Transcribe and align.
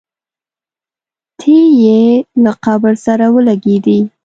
تی 1.39 1.57
یې 1.83 2.01
له 2.43 2.51
قبر 2.63 2.93
سره 3.05 3.25
ولګېدی. 3.35 3.99